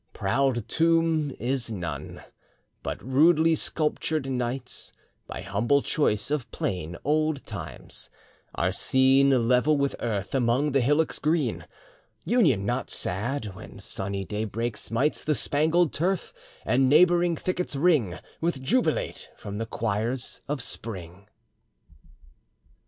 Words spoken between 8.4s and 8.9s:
are